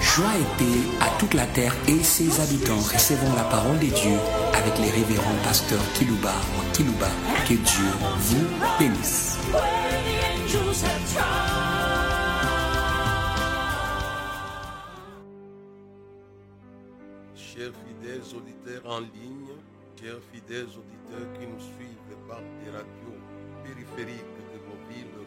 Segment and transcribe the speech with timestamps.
[0.00, 2.76] Joie et paix à toute la terre et ses habitants.
[2.80, 4.16] Recevons la parole de Dieu
[4.52, 7.08] avec les révérends pasteurs Kilouba ou Kilouba.
[7.48, 7.86] Que Dieu
[8.18, 8.46] vous
[8.78, 9.38] bénisse.
[17.36, 19.54] Chers fidèles auditeurs en ligne,
[20.00, 23.20] chers fidèles auditeurs qui nous suivent par des radios
[23.64, 24.58] périphériques de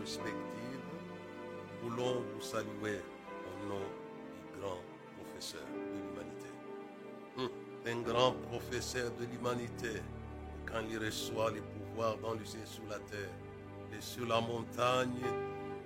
[0.06, 3.00] nous voulons vous saluer
[3.48, 4.80] au nom du grand
[5.18, 6.50] professeur de l'humanité.
[7.38, 7.50] Hum,
[7.88, 10.02] Un grand professeur de l'humanité,
[10.66, 13.30] quand il reçoit les pouvoirs dans le ciel sur la terre
[13.98, 15.22] et sur la montagne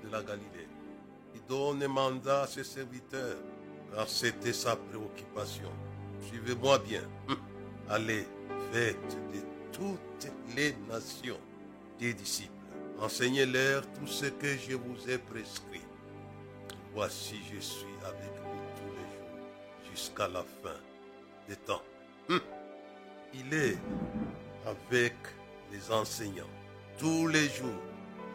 [0.03, 0.68] de la Galilée,
[1.35, 3.38] il donne un mandat à ses serviteurs,
[3.93, 5.70] car c'était sa préoccupation.
[6.21, 7.04] Suivez-moi bien.
[7.29, 7.38] Hum.
[7.90, 8.26] Allez,
[8.71, 9.40] faites de
[9.71, 11.40] toutes les nations
[11.99, 12.56] des disciples.
[12.99, 15.81] Enseignez-leur tout ce que je vous ai prescrit.
[16.93, 20.79] Voici, je suis avec vous tous les jours jusqu'à la fin
[21.48, 21.84] des temps.
[22.29, 22.39] Hum.
[23.34, 23.77] Il est
[24.65, 25.13] avec
[25.71, 26.49] les enseignants
[26.98, 27.81] tous les jours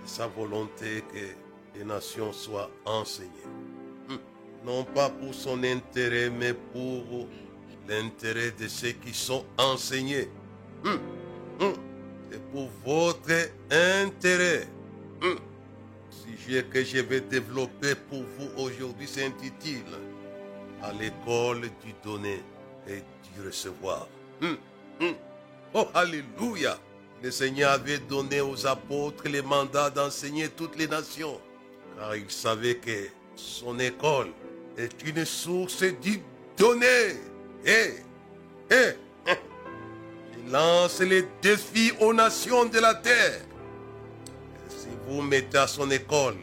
[0.04, 3.30] sa volonté que les nations soient enseignées.
[4.08, 4.18] Hum.
[4.64, 7.26] Non pas pour son intérêt, mais pour
[7.88, 10.28] l'intérêt de ceux qui sont enseignés.
[10.84, 11.00] Hum.
[12.32, 14.66] C'est pour votre intérêt.
[15.20, 15.38] Hum.
[16.08, 19.98] Sujet que je vais développer pour vous aujourd'hui s'intitule
[20.82, 22.42] À l'école du donner
[22.88, 23.02] et
[23.34, 24.08] du recevoir.
[24.40, 24.56] Hum.
[25.00, 25.14] Hum.
[25.74, 26.78] Oh, Alléluia!
[27.22, 31.38] Le Seigneur avait donné aux apôtres les mandats d'enseigner toutes les nations,
[31.98, 34.28] car il savait que son école
[34.78, 36.22] est une source du
[36.56, 37.14] donner.
[37.66, 39.01] Et, et, il
[40.52, 43.40] lance les défis aux nations de la terre.
[44.68, 46.36] Si vous mettez à son école,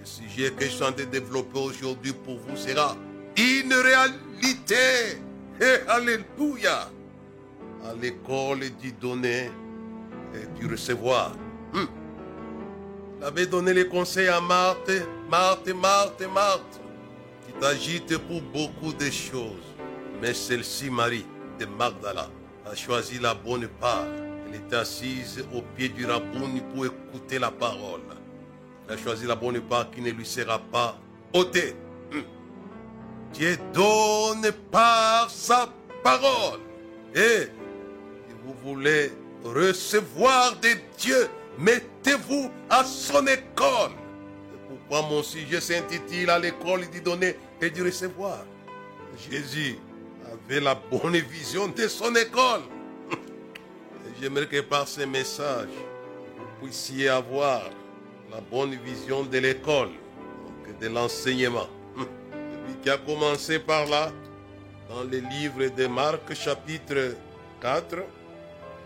[0.00, 2.96] le sujet que je suis en train de développer aujourd'hui pour vous sera
[3.36, 5.20] une réalité.
[5.60, 6.90] Et alléluia.
[7.84, 9.50] À l'école du donner
[10.34, 11.32] et du recevoir.
[11.74, 11.88] Hum.
[13.18, 14.90] Il avait donné les conseils à Marthe,
[15.28, 16.80] Marthe, Marthe, Marthe.
[17.46, 19.68] Tu t'agites pour beaucoup de choses.
[20.20, 21.26] Mais celle-ci, Marie
[21.60, 22.28] de Magdala,
[22.66, 24.06] a choisi la bonne part.
[24.46, 28.00] Elle était assise au pied du rabouni pour écouter la parole.
[28.86, 30.98] Elle a choisi la bonne part qui ne lui sera pas
[31.32, 31.74] ôtée.
[32.12, 32.22] Hum.
[33.32, 35.68] Dieu donne par sa
[36.02, 36.60] parole.
[37.14, 37.48] Et
[38.28, 39.12] si vous voulez
[39.44, 40.68] recevoir de
[40.98, 43.92] Dieu, mettez-vous à son école.
[44.50, 48.44] C'est pourquoi mon sujet s'intitule à l'école du donner et du recevoir.
[49.30, 49.78] Jésus
[50.60, 52.62] la bonne vision de son école.
[54.20, 55.68] J'aimerais que par ce message,
[56.36, 57.62] vous puissiez avoir
[58.30, 59.90] la bonne vision de l'école,
[60.80, 61.68] de l'enseignement.
[61.96, 64.12] Celui qui a commencé par là,
[64.88, 67.16] dans le livre de Marc chapitre
[67.60, 67.96] 4,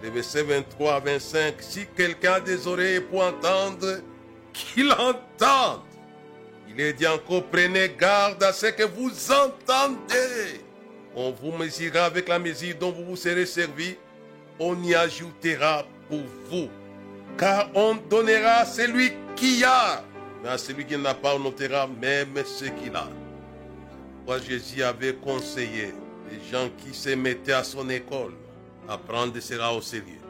[0.03, 4.01] les versets 23 à 25, si quelqu'un a des oreilles pour entendre,
[4.53, 5.83] qu'il entende.
[6.69, 10.66] Il est dit encore, prenez garde à ce que vous entendez.
[11.19, 13.97] On vous mesurera avec la mesure dont vous vous serez servi.
[14.61, 16.69] On y ajoutera pour vous.
[17.39, 20.05] Car on donnera à celui qui a.
[20.43, 23.09] Mais à celui qui n'a pas, on notera même ce qu'il a.
[24.27, 25.95] Moi, Jésus avait conseillé
[26.31, 28.35] les gens qui se mettaient à son école
[28.87, 30.21] à prendre cela au sérieux.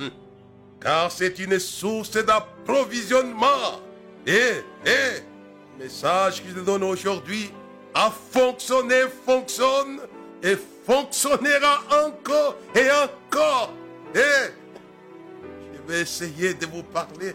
[0.00, 0.10] Hum.
[0.80, 3.80] Car c'est une source d'approvisionnement.
[4.26, 5.20] Et, et,
[5.78, 7.50] le message que je donne aujourd'hui
[7.94, 10.00] a fonctionné, fonctionne
[10.42, 13.72] et fonctionnera encore et encore.
[14.14, 14.50] Et
[15.74, 17.34] je vais essayer de vous parler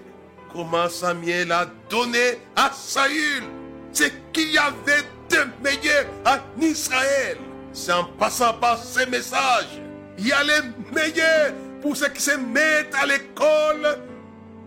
[0.52, 3.44] comment Samuel a donné à Saül
[3.92, 7.38] ce qu'il y avait de meilleur en Israël.
[7.74, 9.82] C'est en passant par ces messages,
[10.18, 10.62] il y a les
[10.94, 14.00] meilleurs pour ceux qui se mettent à l'école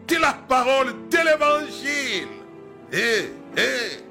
[0.07, 2.29] de la parole de l'évangile.
[2.93, 4.03] Et, et,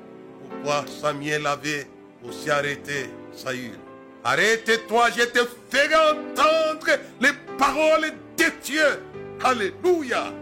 [0.50, 1.88] pourquoi Samuel avait
[2.24, 3.78] aussi arrêté Saül?
[4.24, 5.39] Arrête-toi, je te
[5.69, 6.88] ferai entendre
[7.21, 9.04] les paroles de Dieu.
[9.44, 10.33] Alléluia.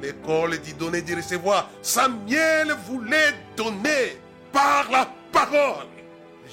[0.00, 1.70] L'école dit donner, dit recevoir.
[1.82, 4.18] Samuel voulait donner
[4.52, 5.86] par la parole.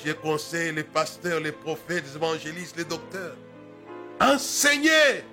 [0.03, 3.35] Je conseille les pasteurs, les prophètes, les évangélistes, les docteurs.
[4.19, 5.23] Enseigner,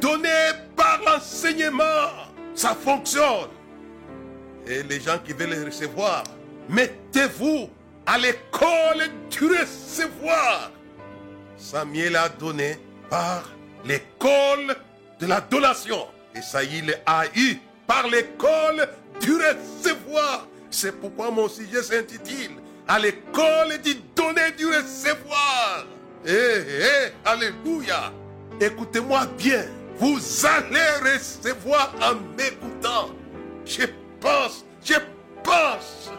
[0.00, 2.10] donner par l'enseignement,
[2.54, 3.50] ça fonctionne.
[4.66, 6.24] Et les gens qui veulent recevoir,
[6.68, 7.70] mettez-vous
[8.04, 10.72] à l'école du recevoir.
[11.58, 12.78] Samuel a donné
[13.10, 13.50] par
[13.84, 14.76] l'école
[15.20, 16.06] de la donation.
[16.34, 17.56] Et Saïl a eu
[17.86, 18.88] par l'école
[19.20, 19.58] du recevoir.
[19.82, 20.46] recevoir.
[20.70, 22.52] C'est pourquoi mon sujet s'intitule
[22.86, 25.86] À l'école du donner du recevoir.
[26.24, 28.12] Eh, eh, alléluia.
[28.60, 29.64] Écoutez-moi bien.
[29.98, 33.10] Vous allez recevoir en m'écoutant.
[33.64, 33.86] Je
[34.20, 34.94] pense, je
[35.42, 36.10] pense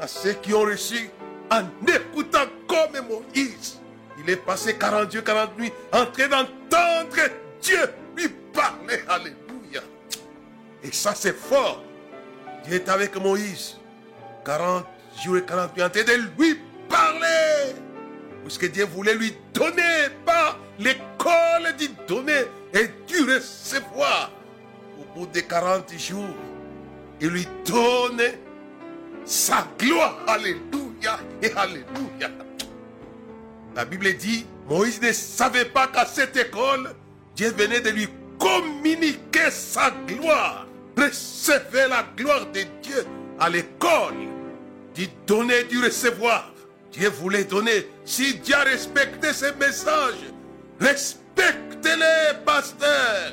[0.00, 1.10] à ceux qui ont reçu
[1.50, 3.81] en écoutant comme Moïse.
[4.18, 7.30] Il est passé 40 jours, 40 nuits en train d'entendre
[7.60, 7.78] Dieu
[8.16, 9.00] lui parler.
[9.08, 9.82] Alléluia.
[10.82, 11.82] Et ça, c'est fort.
[12.64, 13.78] Dieu est avec Moïse.
[14.44, 14.84] 40
[15.22, 17.74] jours et 40 nuits en train de lui parler.
[18.44, 22.42] Puisque Dieu voulait lui donner par l'école du donner
[22.74, 24.30] et du recevoir.
[24.98, 26.34] Au bout de 40 jours,
[27.20, 28.22] il lui donne
[29.24, 30.18] sa gloire.
[30.26, 32.30] Alléluia et Alléluia.
[33.74, 36.94] La Bible dit, Moïse ne savait pas qu'à cette école,
[37.34, 38.08] Dieu venait de lui
[38.38, 40.66] communiquer sa gloire.
[40.96, 43.06] Recevez la gloire de Dieu
[43.40, 44.14] à l'école,
[44.94, 46.52] du donner, du recevoir.
[46.92, 47.88] Dieu voulait donner.
[48.04, 50.26] Si Dieu a respecté ces messages,
[50.78, 53.32] respectez-les, pasteurs.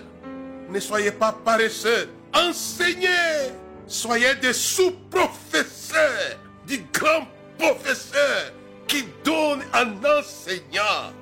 [0.69, 2.07] Ne soyez pas paresseux.
[2.33, 3.51] Enseignez.
[3.87, 7.27] Soyez des sous-professeurs, du grand
[7.57, 8.53] professeur
[8.89, 11.13] qui donne en enseignant.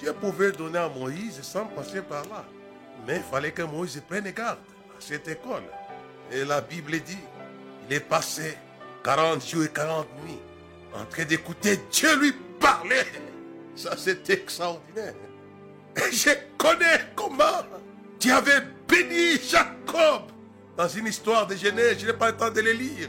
[0.00, 2.44] Dieu pouvait donner à Moïse sans passer par là.
[3.06, 5.62] Mais il fallait que Moïse prenne garde à cette école.
[6.32, 7.18] Et la Bible dit,
[7.88, 8.58] il est passé
[9.04, 10.38] 40 jours et 40 nuits
[10.92, 13.02] en train d'écouter Dieu lui parler.
[13.76, 15.14] Ça, c'est extraordinaire.
[15.96, 17.62] Et je connais comment
[18.18, 20.22] Dieu avait béni Jacob
[20.76, 21.98] dans une histoire de Genèse.
[22.00, 23.08] Je n'ai pas le temps de les lire.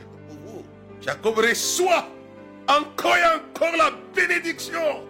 [1.02, 2.08] Jacob reçoit
[2.68, 5.06] encore et encore la bénédiction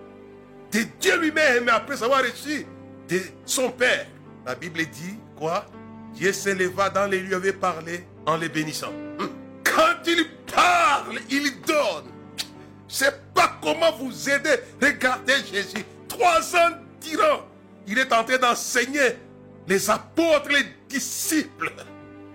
[0.72, 2.66] de Dieu lui-même après avoir reçu
[3.08, 4.08] de son Père.
[4.46, 5.66] La Bible dit quoi?
[6.14, 8.92] Dieu s'éleva dans les lieux avait parlé en les bénissant.
[9.20, 9.30] Hum.
[9.64, 12.06] Quand il parle, il donne.
[12.88, 14.56] C'est pas comment vous aider.
[14.82, 15.84] Regardez Jésus.
[16.08, 17.46] Trois ans durant,
[17.88, 19.18] il est en train d'enseigner
[19.68, 21.72] les apôtres, les disciples.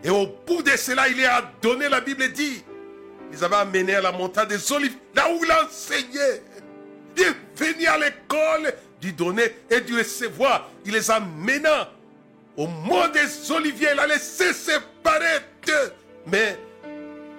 [0.02, 2.62] Et au bout de cela, il est à donner, la Bible dit,
[3.32, 6.42] ils avaient amené à la montagne des Olives, là où il enseignait.
[7.16, 10.68] Il est à l'école du donner et du recevoir.
[10.84, 11.90] Il les amena
[12.56, 13.88] au mont des Oliviers.
[13.92, 15.92] Il a laissé séparer d'eux.
[16.26, 16.58] Mais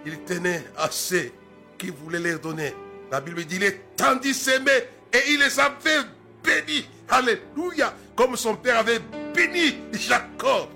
[0.06, 1.34] il tenait assez
[1.78, 2.74] qu'il voulait leur donner.
[3.12, 4.72] La Bible dit, il étendit ses mains
[5.14, 6.08] et il les avait
[6.44, 6.88] bénis.
[7.10, 7.94] Alléluia.
[8.16, 9.00] Comme son père avait
[9.34, 10.70] béni Jacob.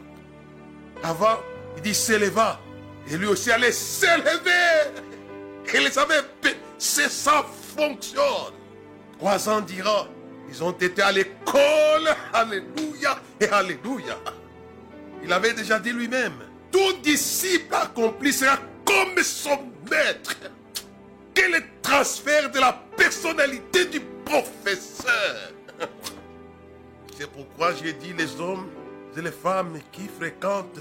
[1.03, 1.39] Avant,
[1.77, 2.59] il dit s'éleva.
[3.09, 4.91] Et lui aussi allait s'élever.
[5.73, 6.21] Il les avait.
[6.77, 8.21] C'est sa fonction.
[9.17, 10.07] Trois ans dira,
[10.49, 12.15] ils ont été à l'école.
[12.33, 14.17] Alléluia et Alléluia.
[15.23, 16.33] Il avait déjà dit lui-même,
[16.71, 19.57] tout disciple accompli sera comme son
[19.89, 20.35] maître.
[21.33, 25.51] Quel est le transfert de la personnalité du professeur?
[27.17, 28.67] C'est pourquoi j'ai dit les hommes
[29.17, 30.79] et les femmes qui fréquentent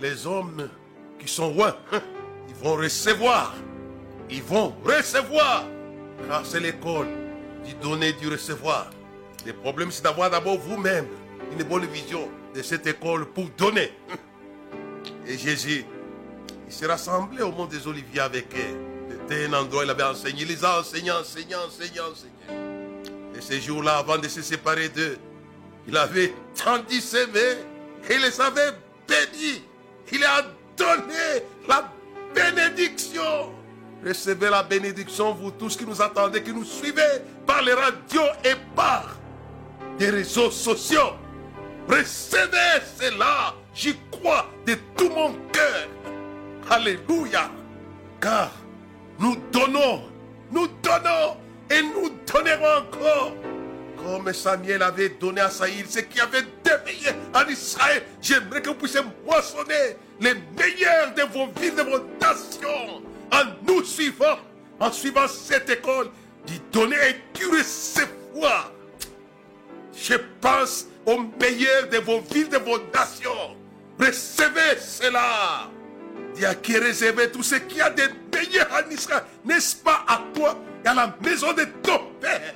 [0.00, 0.68] les hommes
[1.18, 1.76] qui sont loin,
[2.48, 3.54] ils vont recevoir.
[4.30, 5.64] Ils vont recevoir.
[6.28, 7.08] Car c'est l'école
[7.64, 8.90] du donner, du recevoir.
[9.44, 11.06] Le problème, c'est d'avoir d'abord vous-même
[11.52, 13.92] une bonne vision de cette école pour donner.
[15.26, 15.84] Et Jésus,
[16.66, 19.10] il s'est rassemblé au monde des Oliviers avec eux.
[19.10, 20.42] C'était un endroit où il avait enseigné.
[20.42, 23.36] Il les a enseignés, enseignés, enseignés, enseignés.
[23.36, 25.18] Et ces jours-là, avant de se séparer d'eux,
[25.86, 27.58] il avait tendu ses mains
[28.08, 28.72] et les avait
[29.06, 29.62] bénis.
[30.12, 30.42] Il a
[30.76, 31.90] donné la
[32.34, 33.52] bénédiction.
[34.04, 38.54] Recevez la bénédiction, vous tous qui nous attendez, qui nous suivez par les radios et
[38.74, 39.16] par
[39.98, 41.14] des réseaux sociaux.
[41.88, 43.54] Recevez cela.
[43.74, 45.88] J'y crois de tout mon cœur.
[46.70, 47.50] Alléluia.
[48.20, 48.50] Car
[49.18, 50.02] nous donnons,
[50.50, 51.36] nous donnons
[51.70, 53.32] et nous donnerons encore.
[53.96, 58.02] Comme Samuel avait donné à Saïd ce qui avait déveillé en Israël.
[58.20, 63.84] J'aimerais que vous puissiez moissonner les meilleurs de vos villes, de vos nations, en nous
[63.84, 64.38] suivant,
[64.80, 66.10] en suivant cette école,
[66.46, 68.72] du donner et du recevoir.
[69.94, 73.56] Je pense aux meilleurs de vos villes, de vos nations.
[73.98, 75.70] Recevez cela.
[76.34, 78.02] Dieu qui réservé tout ce qu'il y a de
[78.34, 82.54] meilleur en Israël, n'est-ce pas à toi et à la maison de ton père?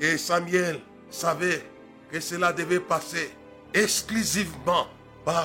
[0.00, 1.62] Et Samuel savait
[2.10, 3.30] que cela devait passer
[3.72, 4.88] exclusivement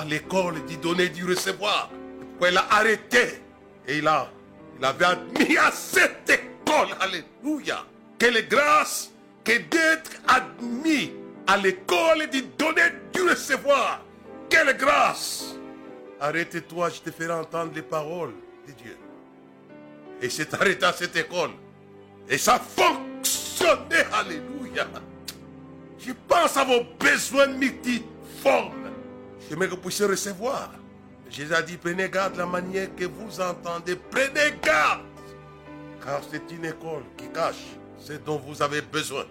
[0.06, 1.90] l'école du donner du recevoir.
[2.30, 3.40] Pourquoi il a arrêté
[3.86, 4.30] et il, a,
[4.78, 7.84] il avait admis à cette école, alléluia,
[8.18, 9.10] quelle grâce
[9.44, 11.12] que d'être admis
[11.46, 14.02] à l'école du donner du recevoir.
[14.48, 15.54] Quelle grâce
[16.20, 18.32] arrête-toi, je te ferai entendre les paroles
[18.66, 18.96] de Dieu.
[20.22, 21.50] Et s'est arrêté à cette école.
[22.28, 24.86] Et ça fonctionnait, alléluia.
[25.98, 28.83] Je pense à vos besoins multiformes.
[29.48, 30.70] Que vous puissiez recevoir.
[31.30, 33.96] Jésus a dit, prenez garde la manière que vous entendez.
[33.96, 35.02] Prenez garde.
[36.04, 39.24] Car c'est une école qui cache ce dont vous avez besoin.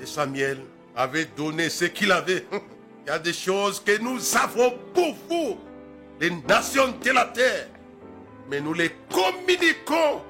[0.00, 0.60] Et Samuel
[0.94, 2.46] avait donné ce qu'il avait.
[2.52, 5.58] Il y a des choses que nous avons pour vous,
[6.20, 7.68] les nations de la terre.
[8.50, 10.22] Mais nous les communiquons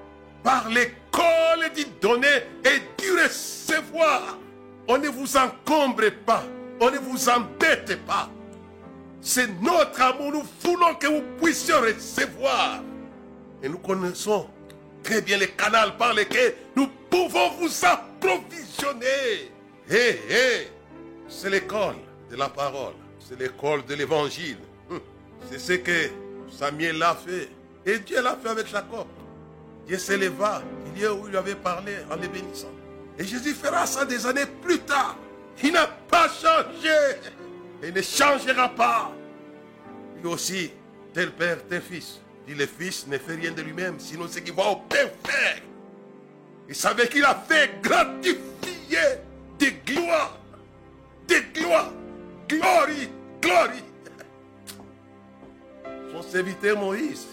[0.42, 4.38] par l'école du donner et du recevoir.
[4.86, 6.44] On ne vous encombre pas.
[6.80, 8.30] On ne vous embête pas.
[9.20, 10.32] C'est notre amour.
[10.32, 12.82] Nous voulons que vous puissiez recevoir.
[13.62, 14.48] Et nous connaissons
[15.02, 19.50] très bien les canaux par lesquels nous pouvons vous approvisionner.
[19.90, 20.68] Hé, hé,
[21.28, 21.96] c'est l'école
[22.30, 22.94] de la parole.
[23.18, 24.58] C'est l'école de l'évangile.
[24.90, 25.00] Hum.
[25.50, 26.10] C'est ce que
[26.50, 27.48] Samuel a fait.
[27.84, 29.06] Et Dieu l'a fait avec Jacob.
[29.86, 30.62] Dieu s'éleva,
[30.94, 32.70] il y a où il avait parlé en les bénissant.
[33.18, 35.16] Et Jésus fera ça des années plus tard.
[35.62, 37.16] Il n'a pas changé.
[37.82, 39.12] Il ne changera pas.
[40.22, 40.70] Lui aussi,
[41.14, 42.20] tel père, tel fils.
[42.46, 45.58] Dit le fils ne fait rien de lui-même, sinon ce qu'il va au père faire.
[46.68, 48.98] Il savait qu'il a fait gratifier
[49.58, 50.38] des gloires.
[51.26, 51.92] Des gloires.
[52.48, 53.08] Glory,
[53.40, 53.84] glory.
[56.12, 57.26] Son serviteur Moïse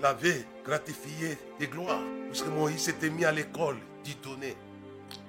[0.00, 2.02] l'avait gratifié des gloires.
[2.28, 4.56] Puisque Moïse s'était mis à l'école d'y donner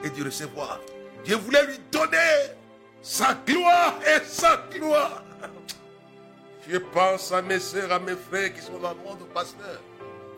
[0.03, 0.79] et d'y recevoir.
[1.23, 2.17] Dieu voulait lui donner
[3.01, 5.23] sa gloire et sa gloire.
[6.69, 9.81] Je pense à mes soeurs, à mes frères qui sont dans le monde pasteur.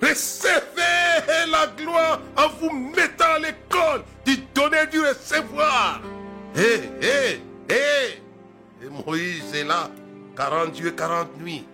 [0.01, 6.01] Recevez la gloire en vous mettant à l'école, du donner, du recevoir.
[6.55, 8.21] Hé, hé, hé.
[8.81, 9.89] Et Moïse est là,
[10.35, 11.65] 40 jours et 40 nuits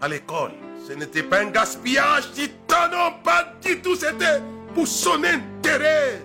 [0.00, 0.52] à l'école.
[0.86, 3.94] Ce n'était pas un gaspillage du temps, non, pas du tout.
[3.94, 4.40] C'était
[4.74, 6.22] pour son intérêt.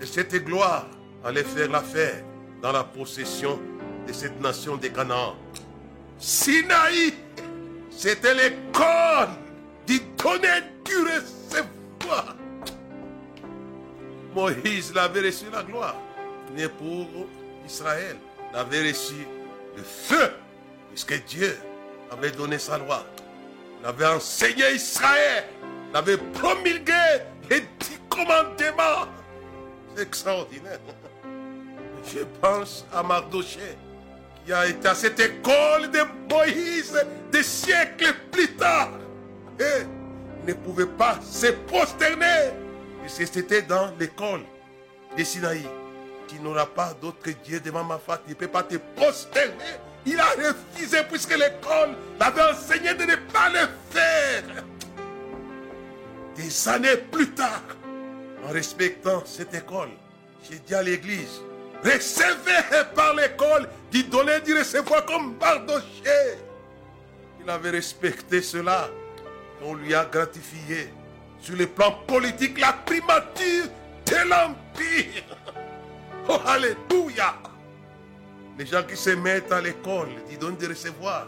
[0.00, 0.86] Et cette gloire
[1.24, 2.22] allait faire l'affaire
[2.64, 3.60] dans la possession
[4.08, 5.36] de cette nation des Canaan.
[6.18, 7.12] Sinaï,
[7.90, 9.28] c'était l'école
[9.86, 12.34] du donner du recevoir.
[14.34, 15.94] Moïse l'avait reçu la gloire,
[16.56, 17.06] mais pour
[17.66, 18.16] Israël,
[18.54, 19.26] l'avait reçu
[19.76, 20.32] le feu,
[20.88, 21.58] puisque Dieu
[22.10, 23.04] avait donné sa loi.
[23.82, 25.44] Il avait enseigné Israël,
[25.90, 29.06] il avait promulgué les dix commandements.
[29.94, 30.78] C'est extraordinaire.
[32.12, 33.76] Je pense à Mardoché,
[34.44, 36.94] qui a été à cette école de Moïse
[37.32, 38.90] des siècles plus tard.
[39.58, 39.84] Et
[40.46, 42.50] ne pouvait pas se prosterner,
[43.00, 44.42] puisque c'était dans l'école
[45.16, 45.62] de Sinaï.
[46.28, 49.78] Tu n'auras pas d'autre Dieu devant ma face, tu ne peux pas te prosterner.
[50.06, 54.64] Il a refusé puisque l'école l'avait enseigné de ne pas le faire.
[56.36, 57.62] Des années plus tard,
[58.46, 59.90] en respectant cette école,
[60.50, 61.40] j'ai dit à l'église,
[61.84, 66.38] recevez par l'école, du donner, du recevoir comme Bardoché.
[67.42, 68.88] Il avait respecté cela.
[69.62, 70.90] On lui a gratifié
[71.40, 73.66] sur le plan politique la primature
[74.06, 75.22] de l'Empire.
[76.26, 77.34] Oh, Alléluia.
[78.58, 81.26] Les gens qui se mettent à l'école, du donner, du recevoir,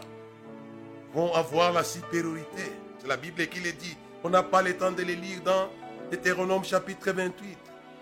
[1.13, 2.71] vont avoir la supériorité.
[2.99, 3.95] C'est la Bible qui le dit.
[4.23, 5.69] On n'a pas le temps de les lire dans
[6.09, 7.57] Deutéronome chapitre 28.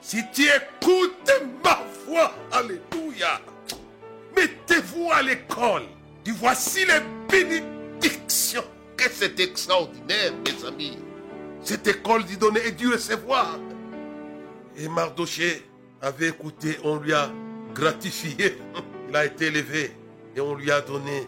[0.08, 1.32] Si tu écoutes
[1.64, 3.42] ma voix, Alléluia,
[4.36, 5.82] mettez-vous à l'école.
[6.24, 8.64] Tu voici les bénédictions.
[8.96, 11.00] Que c'est extraordinaire, mes amis?
[11.64, 13.58] Cette école du donner et du recevoir.
[14.78, 15.66] Et Mardoché
[16.00, 17.32] avait écouté, on lui a
[17.74, 18.60] gratifié.
[19.10, 19.92] Il a été élevé
[20.36, 21.28] et on lui a donné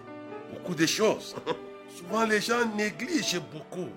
[0.53, 1.36] beaucoup de choses.
[1.98, 3.89] Souvent, les gens négligent beaucoup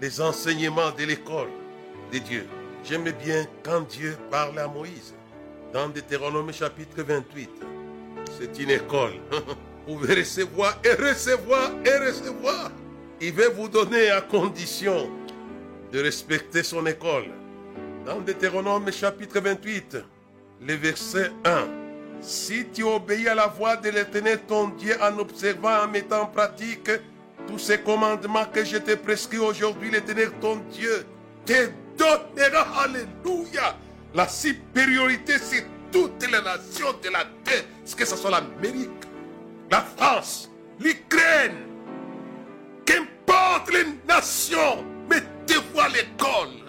[0.00, 1.50] les enseignements de l'école
[2.10, 2.46] de Dieu.
[2.84, 5.14] J'aime bien quand Dieu parle à Moïse
[5.72, 7.48] dans Deutéronome chapitre 28.
[8.38, 9.12] C'est une école.
[9.86, 12.72] Vous pouvez recevoir et recevoir et recevoir.
[13.20, 15.08] Il veut vous donner à condition
[15.92, 17.26] de respecter son école.
[18.04, 19.98] Dans Deutéronome chapitre 28,
[20.66, 21.68] le verset 1.
[22.20, 26.26] Si tu obéis à la voix de l'Éternel ton Dieu en observant, en mettant en
[26.26, 26.90] pratique
[27.46, 31.06] tous ces commandements que je t'ai prescrits aujourd'hui, l'Éternel ton Dieu
[31.46, 33.76] te donnera, alléluia,
[34.14, 37.64] la supériorité sur toutes les nations de la terre,
[37.96, 38.90] que ce soit l'Amérique,
[39.70, 41.66] la France, l'Ukraine,
[42.84, 46.62] qu'importe les nations, mettez-vous à l'école,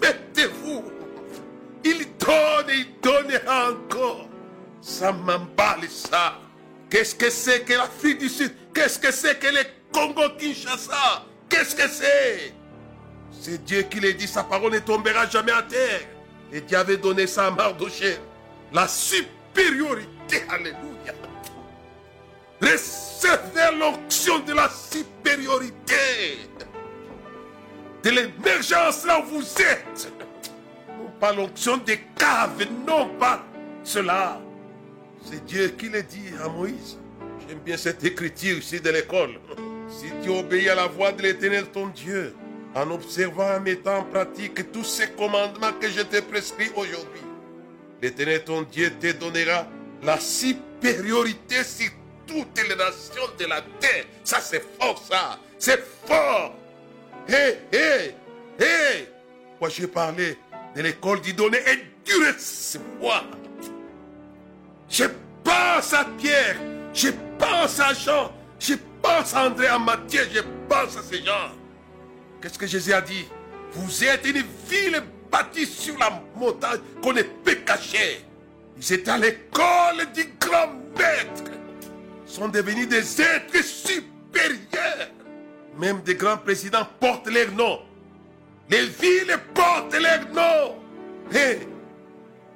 [0.00, 0.84] mettez-vous.
[1.84, 4.28] Il donne, il donnera encore.
[4.80, 6.40] Ça m'emballe ça.
[6.90, 8.52] Qu'est-ce que c'est que l'Afrique du Sud?
[8.74, 11.26] Qu'est-ce que c'est que le Congo-Kinshasa?
[11.48, 12.55] Qu'est-ce que c'est?
[13.40, 16.00] C'est Dieu qui l'a dit, sa parole ne tombera jamais à terre.
[16.52, 18.16] Et Dieu avait donné ça à Mardoché.
[18.72, 21.14] La supériorité, alléluia.
[22.60, 25.94] Recevez l'onction de la supériorité.
[28.02, 30.12] De l'émergence là où vous êtes.
[30.98, 33.44] Non pas l'onction des caves, non pas
[33.82, 34.40] cela.
[35.22, 36.98] C'est Dieu qui l'a dit à Moïse.
[37.48, 39.38] J'aime bien cette écriture ici de l'école.
[39.88, 42.34] Si tu obéis à la voix de l'éternel ton Dieu,
[42.76, 47.22] en observant, en mettant en pratique tous ces commandements que je t'ai prescrits aujourd'hui,
[48.02, 49.66] l'éternel ton Dieu te donnera
[50.02, 51.90] la supériorité sur
[52.26, 54.04] toutes les nations de la terre.
[54.22, 55.38] Ça, c'est fort, ça.
[55.58, 56.54] C'est fort.
[57.26, 58.14] Hé, hé,
[58.60, 59.08] hé.
[59.58, 60.36] Moi, j'ai parlé
[60.74, 63.24] de l'école du donner et du recevoir.
[64.90, 65.04] Je
[65.42, 66.56] pense à Pierre,
[66.92, 71.52] je pense à Jean, je pense à André, à Matthieu, je pense à ces gens.
[72.40, 73.26] Qu'est-ce que Jésus a dit?
[73.72, 78.24] Vous êtes une ville bâtie sur la montagne qu'on ne peut cacher.
[78.76, 81.50] Ils étaient à l'école du grand maître.
[82.26, 85.08] Ils sont devenus des êtres supérieurs.
[85.78, 87.80] Même des grands présidents portent leur nom.
[88.70, 90.76] Les villes portent leur nom.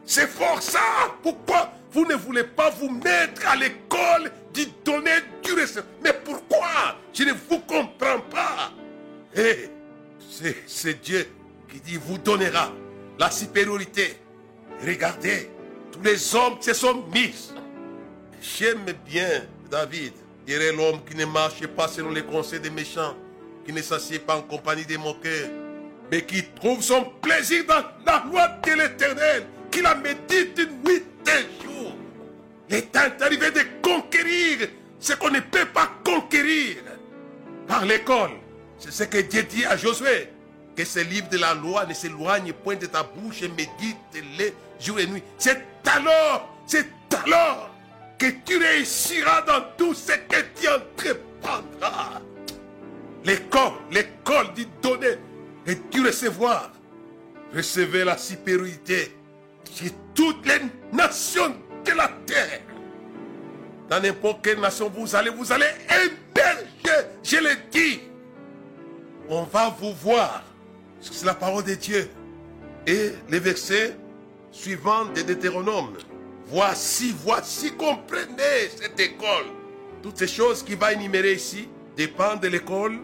[0.04, 0.80] C'est fort ça.
[1.22, 6.96] Pourquoi vous ne voulez pas vous mettre à l'école du donner du recevoir Mais pourquoi?
[7.12, 7.60] Je ne vous
[10.80, 11.26] c'est Dieu
[11.70, 12.72] qui dit vous donnera
[13.18, 14.16] la supériorité.
[14.84, 15.50] Regardez,
[15.92, 17.34] tous les hommes se sont mis.
[18.40, 20.14] J'aime bien David,
[20.46, 23.14] dirait l'homme qui ne marche pas selon les conseils des méchants,
[23.66, 25.50] qui ne s'assied pas en compagnie des moqueurs,
[26.10, 31.62] mais qui trouve son plaisir dans la loi de l'éternel, qui la médite nuit et
[31.62, 31.92] jour.
[32.90, 34.68] Temps est arrivé de conquérir
[34.99, 36.76] ce qu'on ne peut pas conquérir
[37.68, 38.30] par l'école.
[38.78, 40.30] C'est ce que Dieu dit à Josué.
[40.80, 44.98] Que ce livre de la loi ne s'éloigne point de ta bouche et médite-les jour
[44.98, 45.22] et nuit.
[45.37, 46.87] C'est alors, c'est
[47.22, 47.68] alors
[48.16, 52.22] que tu réussiras dans tout ce que tu entreprendras.
[53.26, 55.18] L'école, l'école dit donner
[55.66, 56.70] et tu recevoir.
[57.55, 59.14] Recevez la supériorité
[59.70, 60.62] sur toutes les
[60.96, 62.62] nations de la terre.
[63.90, 67.07] Dans n'importe quelle nation vous allez, vous allez émerger.
[67.22, 68.00] Je le dis.
[69.28, 70.44] On va vous voir.
[71.00, 72.08] C'est la parole de Dieu.
[72.86, 73.96] Et les versets
[74.50, 75.96] suivants de Deutéronome.
[76.46, 79.46] Voici, voici, comprenez cette école.
[80.02, 82.98] Toutes ces choses qui va énumérer ici dépendent de l'école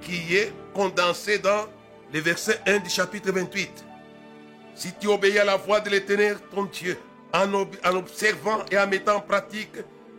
[0.00, 1.66] qui est condensée dans
[2.12, 3.84] le verset 1 du chapitre 28.
[4.74, 6.98] Si tu obéis à la voix de l'éternel, ton Dieu,
[7.32, 9.72] en, en, observant et en mettant en pratique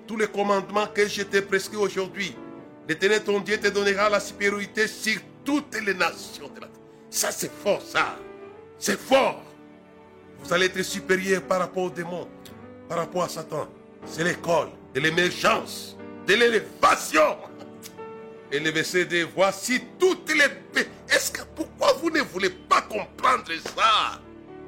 [0.08, 2.36] tous les commandements que je t'ai prescrits aujourd'hui,
[2.88, 6.85] l'éternel, ton Dieu, te donnera la supériorité sur toutes les nations de la terre.
[7.16, 8.18] Ça, c'est fort, ça.
[8.78, 9.42] C'est fort.
[10.44, 12.28] Vous allez être supérieur par rapport aux démons,
[12.90, 13.70] par rapport à Satan.
[14.06, 15.96] C'est l'école de l'émergence,
[16.28, 17.38] de l'élévation.
[18.52, 23.50] Et le verset de voici toutes les Est-ce que pourquoi vous ne voulez pas comprendre
[23.64, 24.20] ça?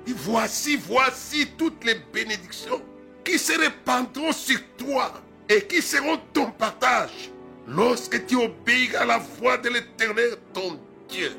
[0.08, 2.82] Voici, voici toutes les bénédictions
[3.26, 5.12] qui se répandront sur toi
[5.50, 7.30] et qui seront ton partage
[7.68, 10.80] lorsque tu obéis à la voix de l'éternel ton
[11.10, 11.34] Dieu.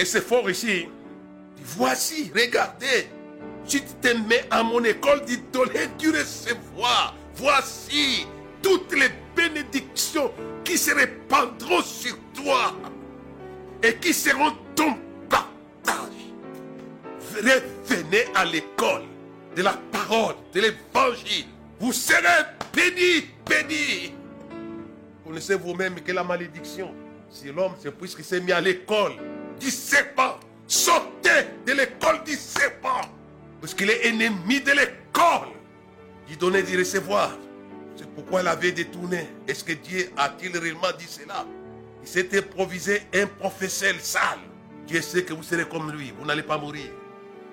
[0.00, 0.88] Et c'est fort ici.
[1.76, 3.10] Voici, regardez.
[3.66, 5.20] Si tu te mets à mon école
[5.52, 8.26] donner du recevoir, voici
[8.62, 10.32] toutes les bénédictions
[10.64, 12.74] qui se répandront sur toi
[13.82, 14.96] et qui seront ton
[15.28, 16.32] partage.
[17.34, 19.02] Revenez à l'école
[19.54, 21.44] de la parole, de l'évangile.
[21.78, 24.14] Vous serez bénis, bénis.
[25.26, 26.94] Connaissez vous-même que la malédiction,
[27.28, 29.12] si l'homme, c'est puisqu'il s'est mis à l'école
[29.60, 30.40] du serpent.
[30.66, 33.02] Sortez de l'école du serpent.
[33.60, 35.48] Parce qu'il est ennemi de l'école.
[36.26, 37.30] Du donner, du recevoir.
[37.96, 39.28] C'est pourquoi elle avait détourné.
[39.46, 41.44] Est-ce que Dieu a-t-il réellement dit cela?
[42.02, 44.38] Il s'est improvisé un professeur sale.
[44.86, 46.12] Dieu sait que vous serez comme lui.
[46.18, 46.86] Vous n'allez pas mourir.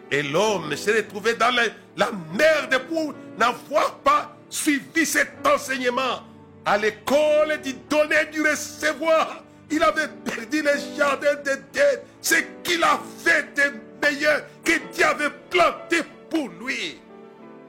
[0.10, 1.64] Et l'homme s'est retrouvé dans la,
[1.98, 6.24] la merde pour n'avoir pas suivi cet enseignement.
[6.66, 9.44] À l'école du donner, du recevoir.
[9.70, 11.84] Il avait perdu le jardin de Dieu.
[12.22, 15.98] Ce qu'il a fait de meilleur que Dieu avait planté
[16.30, 17.00] pour lui.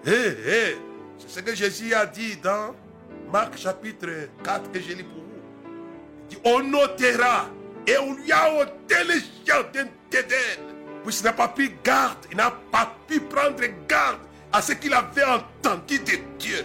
[0.05, 0.77] C'est
[1.27, 2.75] ce que Jésus a dit dans
[3.33, 5.29] Marc chapitre 4 que je lis pour vous.
[6.31, 7.47] Il dit, on notera
[7.87, 9.15] et on lui a ôté le
[9.47, 10.37] jardin d'Éden.
[11.03, 14.21] Puisqu'il n'a pas pris garde, il n'a pas pu prendre garde
[14.53, 16.65] à ce qu'il avait entendu de Dieu.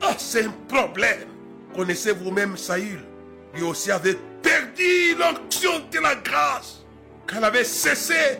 [0.00, 1.28] Ah, c'est un problème.
[1.74, 3.04] connaissez vous-même Saül?
[3.54, 6.84] Lui aussi avait perdu l'onction de la grâce.
[7.26, 8.38] Qu'elle avait cessé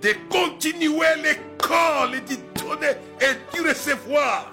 [0.00, 4.52] de continuer l'école et d'y donner et d'y recevoir.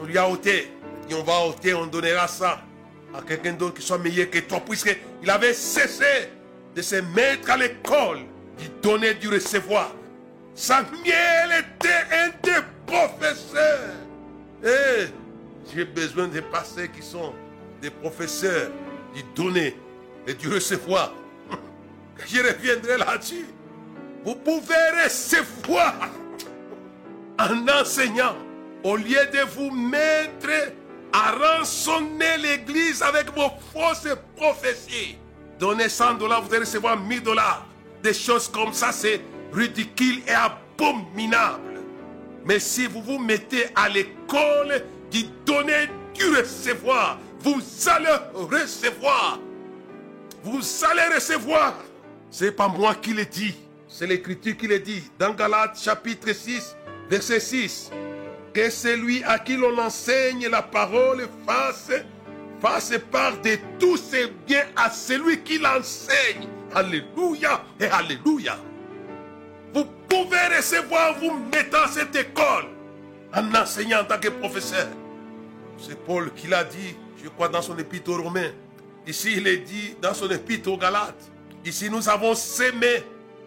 [0.00, 0.72] On lui a ôté.
[1.08, 2.62] Et on va ôter, on donnera ça
[3.14, 6.30] à quelqu'un d'autre qui soit meilleur que toi, puisqu'il avait cessé
[6.74, 8.18] de se mettre à l'école,
[8.58, 9.92] d'y donner, d'y recevoir.
[10.54, 13.94] Samuel était un des professeurs.
[14.64, 15.06] Et
[15.74, 17.32] j'ai besoin de pasteurs qui sont
[17.80, 18.70] des professeurs,
[19.16, 19.74] d'y donner
[20.26, 21.12] et d'y recevoir.
[22.26, 23.46] Je reviendrai là-dessus.
[24.24, 25.94] Vous pouvez recevoir
[27.38, 28.36] en enseignant
[28.82, 30.72] au lieu de vous mettre
[31.12, 35.16] à rançonner l'église avec vos fausses prophéties.
[35.58, 37.66] Donnez 100 dollars, vous allez recevoir 1000 dollars.
[38.02, 39.20] Des choses comme ça, c'est
[39.52, 41.80] ridicule et abominable.
[42.44, 49.38] Mais si vous vous mettez à l'école du donner, du recevoir, vous allez recevoir.
[50.42, 51.74] Vous allez recevoir.
[52.30, 53.54] C'est pas moi qui le dis.
[53.88, 55.02] C'est l'écriture qui le dit.
[55.18, 56.76] Dans Galates chapitre 6,
[57.08, 57.90] verset 6
[58.56, 61.92] que celui à qui l'on enseigne la parole fasse,
[62.58, 66.48] fasse part de tous ses biens à celui qui l'enseigne.
[66.74, 68.56] Alléluia et Alléluia.
[69.74, 72.64] Vous pouvez recevoir vous mettant cette école
[73.34, 74.88] en enseignant en tant que professeur.
[75.76, 76.96] C'est Paul qui l'a dit,
[77.26, 78.52] je crois, dans son épître aux Romains.
[79.04, 81.28] Ici, il est dit dans son épître aux Galates.
[81.64, 83.02] Ici, nous avons sémé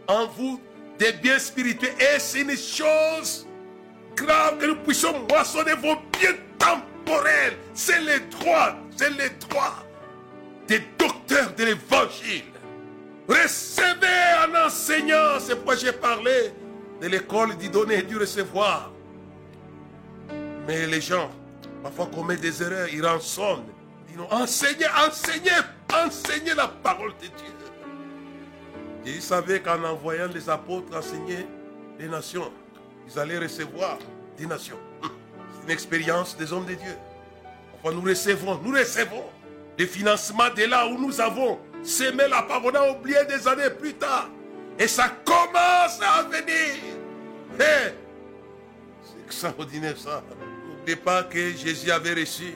[0.06, 0.60] en vous
[0.98, 3.48] des biens spirituels et c'est une chose
[4.18, 7.54] grave que nous puissions moissonner vos biens temporels.
[7.74, 9.86] C'est les droits, c'est les droits
[10.68, 12.44] des docteurs de l'évangile.
[13.30, 16.52] Recevez en enseignant, c'est pourquoi j'ai parlé
[17.02, 18.92] de l'école du donner et du recevoir.
[20.68, 21.30] Mais les gens,
[21.84, 23.65] parfois commettent des erreurs, ils rançonnent.
[24.10, 25.52] Ils disent enseignez, enseignez,
[25.94, 27.54] enseignez la parole de Dieu.
[29.06, 31.48] Et ils savaient qu'en envoyant les apôtres enseigner
[31.98, 32.52] les nations,
[33.08, 33.98] ils allaient recevoir
[34.38, 34.78] des nations.
[35.02, 36.96] C'est une expérience des hommes de Dieu.
[37.82, 39.24] Enfin, nous recevons, nous recevons
[39.78, 42.74] des financements de là où nous avons semé la parole.
[42.76, 44.30] On a oublié des années plus tard.
[44.78, 46.76] Et ça commence à venir.
[47.58, 50.24] c'est extraordinaire ça.
[50.95, 52.56] Pas que Jésus avait reçu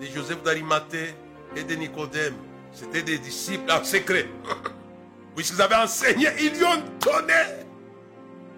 [0.00, 1.14] de Joseph d'Arimathée
[1.56, 2.34] et de Nicodème.
[2.72, 4.26] C'était des disciples en secret.
[5.36, 7.64] Puisqu'ils avaient enseigné, ils lui ont donné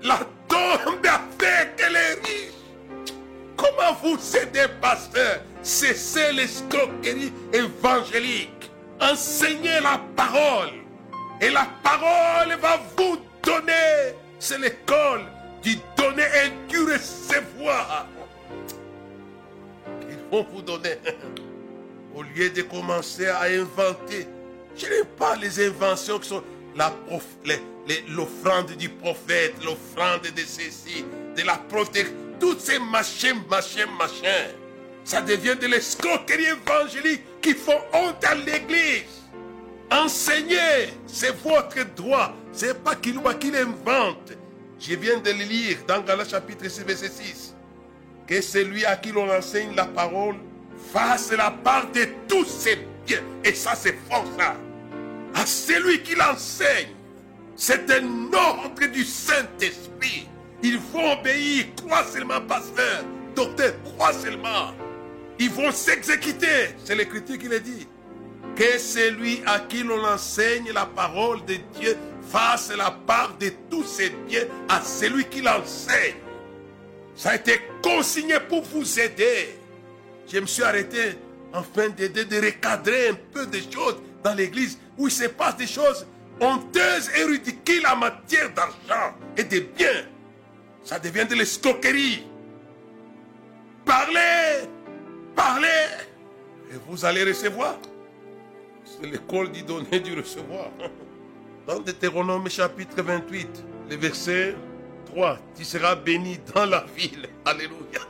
[0.03, 2.53] la tombe avec les riches.
[3.57, 5.41] Comment vous aidez, pasteur?
[5.63, 8.71] Cessez l'escroquerie évangélique.
[9.01, 10.71] Enseignez la parole.
[11.41, 14.15] Et la parole va vous donner.
[14.39, 15.25] C'est l'école
[15.63, 18.07] du donner et du recevoir.
[20.09, 20.97] Ils vont vous donner?
[22.15, 24.27] Au lieu de commencer à inventer.
[24.77, 26.43] Je n'aime pas les inventions qui sont
[28.09, 31.05] l'offrande du prophète, l'offrande de ceci,
[31.37, 34.55] de la protection, toutes ces machins, machins, machins.
[35.05, 39.25] Ça devient de l'escroquerie évangélique qui font honte à l'église.
[39.91, 42.35] Enseignez, c'est votre droit.
[42.53, 44.33] C'est pas qu'il qui l'invente.
[44.79, 47.55] Je viens de le lire dans Galates chapitre 6, verset 6.
[48.27, 50.37] Que celui à qui l'on enseigne la parole
[50.93, 53.23] fasse la part de tous ses biens.
[53.45, 54.55] Et ça, c'est fort, ça.
[55.35, 56.95] À celui qui l'enseigne
[57.61, 60.29] c'est un ordre du Saint-Esprit.
[60.63, 61.65] Il faut obéir.
[61.77, 63.05] Crois seulement, pasteur.
[63.35, 64.73] Docteur, crois seulement.
[65.41, 66.77] Ils vont s'exécuter.
[66.85, 67.89] C'est l'Écriture qui le dit.
[68.55, 71.97] Que celui à qui l'on enseigne la parole de Dieu
[72.31, 76.17] fasse la part de tous ses biens à celui qui l'enseigne.
[77.15, 79.59] Ça a été consigné pour vous aider.
[80.31, 81.17] Je me suis arrêté
[81.53, 85.67] afin d'aider, de recadrer un peu des choses dans l'église où il se passe des
[85.67, 86.07] choses
[86.41, 90.05] honteuse et ridicule en matière d'argent et de biens.
[90.85, 92.25] Ça devient de l'escroquerie.
[93.85, 94.69] Parlez,
[95.35, 95.67] parlez,
[96.71, 97.79] et vous allez recevoir.
[98.85, 100.71] C'est l'école du donner du recevoir.
[101.69, 104.57] Dans Deutéronome chapitre 28, le verset
[105.05, 107.29] 3, tu seras béni dans la ville.
[107.45, 108.01] Alléluia.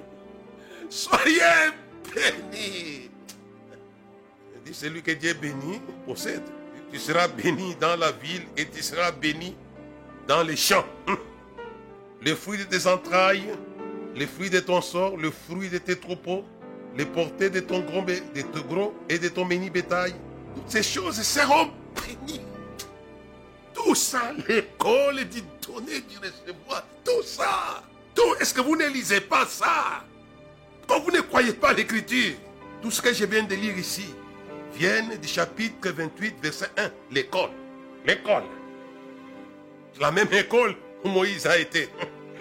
[0.88, 1.70] Soyez
[2.14, 3.10] bénis.
[4.64, 6.42] C'est celui que Dieu bénit possède
[6.90, 9.54] tu seras béni dans la ville et tu seras béni
[10.26, 10.86] dans les champs.
[11.06, 11.18] Hum.
[12.22, 13.50] Le fruit de tes entrailles,
[14.16, 16.42] le fruit de ton sort, le fruit de tes troupeaux,
[16.96, 18.14] les portées de ton gros, de
[19.10, 20.14] et de ton béni bétail.
[20.54, 22.47] Toutes ces choses seront bénies.
[23.88, 27.82] Tout ça, l'école du donner, du recevoir, tout ça.
[28.14, 30.04] Tout, est-ce que vous ne lisez pas ça?
[30.86, 32.34] Quand vous ne croyez pas l'écriture,
[32.82, 34.04] tout ce que je viens de lire ici
[34.74, 37.48] vient du chapitre 28, verset 1, l'école.
[38.04, 38.42] L'école.
[39.98, 41.88] La même école où Moïse a été.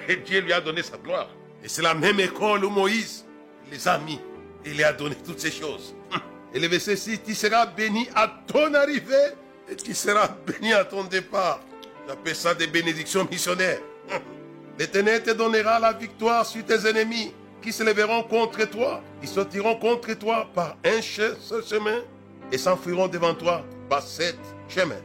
[0.10, 1.29] Et Dieu lui a donné sa gloire.
[1.63, 3.25] Et c'est la même école où Moïse
[3.71, 4.19] les a mis.
[4.65, 5.95] Il lui a donné toutes ces choses.
[6.53, 9.31] Et le verset 6, tu seras béni à ton arrivée
[9.69, 11.62] et tu seras béni à ton départ.
[12.08, 13.82] J'appelle ça des bénédictions missionnaires.
[14.80, 19.01] L'Éternel te donnera la victoire sur tes ennemis qui se lèveront contre toi.
[19.21, 21.36] Ils sortiront contre toi par un seul
[21.67, 21.99] chemin
[22.51, 24.38] et s'enfuiront devant toi par sept
[24.69, 25.01] chemins.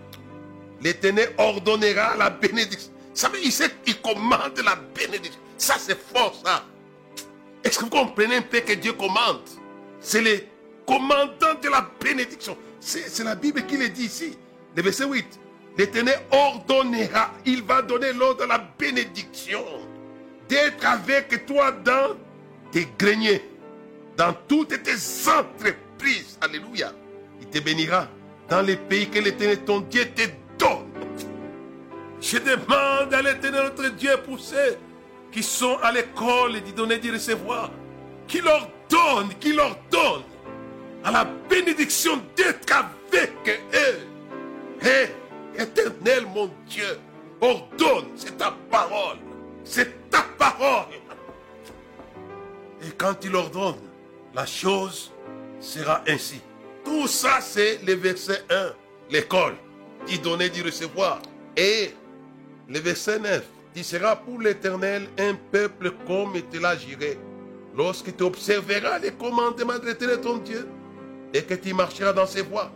[0.80, 2.92] L'Éternel ordonnera la bénédiction.
[3.14, 5.40] Savez, il sait qu'il commande la bénédiction.
[5.58, 6.64] Ça, c'est fort, ça.
[7.64, 9.42] Est-ce que vous comprenez un peu que Dieu commande?
[10.00, 10.40] C'est le
[10.86, 12.56] commandant de la bénédiction.
[12.80, 14.36] C'est la Bible qui le dit ici.
[14.76, 15.40] Le verset 8.
[15.76, 19.64] L'Éternel ordonnera, il va donner l'ordre de la bénédiction
[20.48, 22.16] d'être avec toi dans
[22.70, 23.42] tes greniers,
[24.16, 26.38] dans toutes tes entreprises.
[26.40, 26.92] Alléluia.
[27.40, 28.08] Il te bénira
[28.48, 30.22] dans les pays que l'Éternel ton Dieu te
[30.58, 30.88] donne.
[32.20, 34.76] Je demande à l'Éternel notre Dieu pour ceux
[35.30, 37.70] qui sont à l'école d'y donner, d'y recevoir,
[38.28, 40.22] qui leur donne, qui leur donne
[41.02, 43.32] à la bénédiction d'être avec
[43.74, 44.11] eux.
[44.84, 46.98] Et éternel mon Dieu,
[47.40, 49.18] ordonne, c'est ta parole,
[49.64, 50.86] c'est ta parole.
[52.82, 53.76] Et quand il ordonne,
[54.34, 55.12] la chose
[55.60, 56.40] sera ainsi.
[56.84, 58.72] Tout ça, c'est le verset 1,
[59.10, 59.54] l'école,
[60.06, 61.20] d'y donner, d'y recevoir.
[61.56, 61.94] Et
[62.68, 67.18] le verset 9, tu seras pour l'Éternel un peuple comme tu juré.
[67.76, 70.68] Lorsque tu observeras les commandements de l'Éternel ton Dieu
[71.32, 72.70] et que tu marcheras dans ses voies,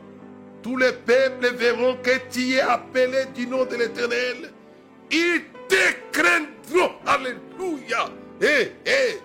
[0.67, 4.53] tous les peuples verront que tu es appelé du nom de l'Éternel.
[5.13, 5.77] Ils te
[6.11, 6.93] craindront.
[7.07, 8.07] Alléluia.
[8.41, 9.21] Et, et,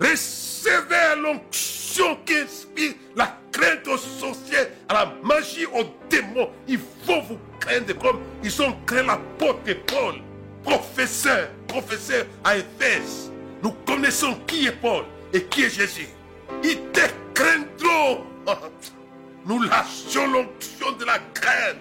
[0.00, 6.50] recevez l'onction qui inspire la crainte aux sorciers, à la magie, aux démons.
[6.66, 10.16] Il faut vous craindre comme ils ont craint l'apôtre Paul,
[10.64, 13.30] professeur, professeur à Éphèse.
[13.62, 16.08] Nous connaissons qui est Paul et qui est Jésus.
[16.64, 17.02] Ils te
[17.34, 18.24] craindront.
[19.46, 21.76] Nous lâchons l'onction de la crainte.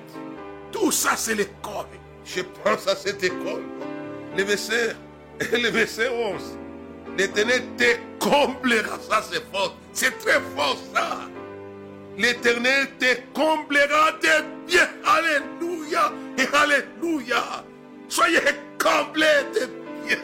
[0.72, 1.88] Tout ça, c'est l'école.
[2.24, 3.64] Je pense à cette école.
[4.38, 4.96] Le verset,
[5.52, 6.42] le verset 11.
[7.18, 9.00] L'éternel te comblera.
[9.10, 9.76] Ça, c'est fort.
[9.94, 11.22] C'est très fort, ça.
[12.20, 14.88] L'éternel te comblera de bien.
[15.04, 16.14] Alléluia.
[16.38, 17.66] Et Alléluia.
[18.08, 18.42] Soyez
[18.78, 19.26] comblés
[19.56, 19.70] de
[20.06, 20.18] bien.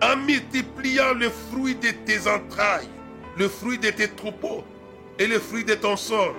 [0.00, 2.88] En multipliant le fruit de tes entrailles,
[3.36, 4.62] le fruit de tes troupeaux
[5.18, 6.34] et le fruit de ton sort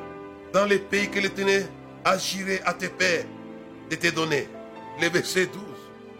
[0.53, 1.67] dans les pays que l'Éternel
[2.05, 3.25] a juré à tes pères
[3.89, 4.47] de te donner.
[5.01, 5.61] Le verset 12.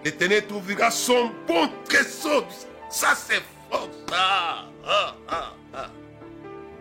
[0.03, 2.47] L'Éternel t'ouvrira son bon trésor.
[2.89, 4.15] Ça, c'est fort, ça.
[4.85, 5.89] Ah, ah, ah.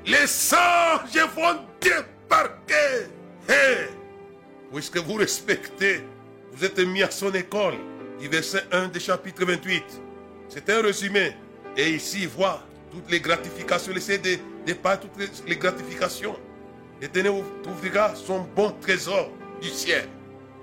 [0.05, 3.11] Les anges vont débarquer.
[3.49, 3.89] Hey,
[4.73, 6.03] puisque vous respectez,
[6.53, 7.75] vous êtes mis à son école.
[8.21, 9.85] Du verset 1 du chapitre 28.
[10.49, 11.33] C'est un résumé.
[11.77, 15.13] Et ici, voit toutes les gratifications, laissez de, de pas toutes
[15.47, 16.37] les, gratifications.
[17.01, 20.09] L'Éternel ouvrira son bon trésor du ciel.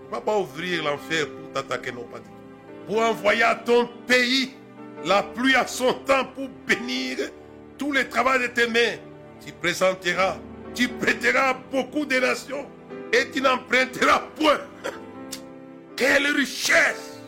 [0.03, 2.87] Il ne va pas ouvrir l'enfer pour t'attaquer, non pas du tout.
[2.87, 4.53] Pour envoyer à ton pays
[5.05, 7.17] la pluie à son temps pour bénir
[7.77, 8.97] tous les travaux de tes mains.
[9.45, 10.37] Tu présenteras,
[10.75, 12.65] tu prêteras beaucoup de nations
[13.13, 14.59] et tu n'emprunteras point.
[15.95, 17.21] Quelle richesse!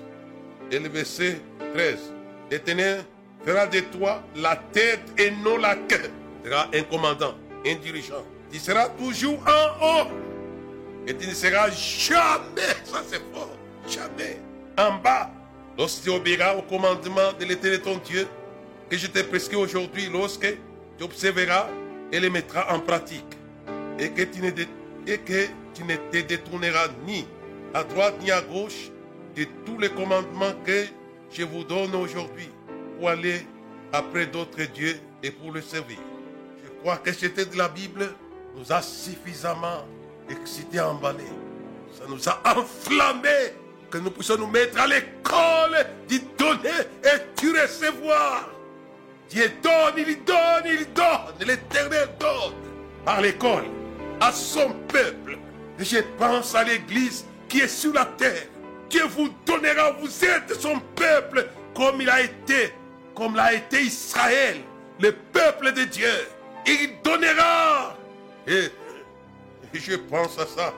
[0.72, 1.40] Et le verset
[1.74, 2.14] 13.
[2.52, 3.04] L'Éternel
[3.46, 6.10] fera de toi la tête et non la queue.
[6.46, 7.34] Tu seras un commandant,
[7.66, 8.24] un dirigeant.
[8.52, 10.08] Tu seras toujours en haut.
[11.08, 13.50] Et tu ne seras jamais, ça c'est fort,
[13.90, 14.40] jamais
[14.78, 15.32] en bas.
[15.76, 18.28] Lorsque tu obéiras au commandement de l'Éternel ton Dieu,
[18.92, 20.56] que je t'ai prescrit aujourd'hui, lorsque
[21.00, 21.68] tu observeras
[22.12, 23.26] et les mettras en pratique,
[23.98, 27.26] et que tu ne te détourneras ni
[27.74, 28.92] à droite ni à gauche
[29.36, 30.86] de tous les commandements que
[31.32, 32.50] je vous donne aujourd'hui
[33.00, 33.48] pour aller
[33.92, 35.98] après d'autres dieux et pour le servir.
[36.82, 38.14] Crois que c'était de la Bible
[38.56, 39.86] nous a suffisamment
[40.30, 41.24] excités, emballés.
[41.98, 43.54] Ça nous a enflammés
[43.90, 46.70] que nous puissions nous mettre à l'école d'y donner
[47.04, 48.50] et tu recevoir.
[49.30, 52.54] Dieu donne, il donne, il donne, l'éternel donne
[53.04, 53.66] par l'école
[54.20, 55.38] à son peuple.
[55.80, 58.48] Et je pense à l'église qui est sur la terre.
[58.90, 62.74] Dieu vous donnera, vous êtes son peuple comme il a été,
[63.14, 64.58] comme l'a été Israël,
[65.00, 66.28] le peuple de Dieu.
[66.66, 67.98] Il donnera.
[68.48, 68.70] Et,
[69.74, 70.74] je pense à ça.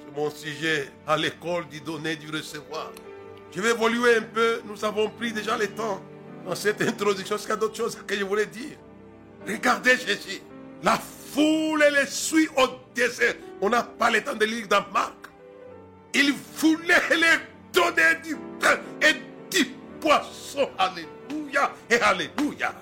[0.00, 2.92] C'est mon sujet à l'école du donner, du recevoir.
[3.54, 4.60] Je vais évoluer un peu.
[4.64, 6.02] Nous avons pris déjà le temps.
[6.44, 8.76] dans cette introduction, parce qu'il y a d'autres choses que je voulais dire.
[9.46, 10.42] Regardez Jésus.
[10.82, 13.34] La foule les suit au désert.
[13.60, 15.14] On n'a pas le temps de lire dans Marc.
[16.12, 17.38] Il voulait les
[17.72, 19.14] donner du pain et
[19.50, 19.64] du
[20.00, 20.68] poisson.
[20.78, 22.74] Alléluia et Alléluia.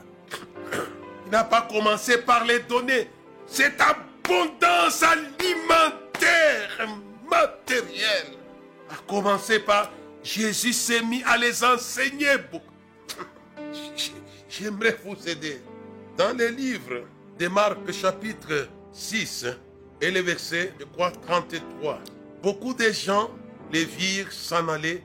[1.32, 3.08] N'a pas commencé par les donner.
[3.46, 6.86] Cette abondance alimentaire,
[7.26, 8.36] matérielle,
[8.90, 9.90] a commencé par
[10.22, 12.36] Jésus s'est mis à les enseigner.
[14.50, 15.62] J'aimerais vous aider.
[16.18, 17.06] Dans les livres
[17.38, 19.46] de Marc chapitre 6
[20.02, 21.98] et le verset, je crois, 33,
[22.42, 23.30] beaucoup de gens
[23.72, 25.02] les virent s'en aller